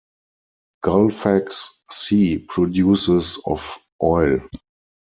[0.83, 4.39] Gullfaks C produces of oil.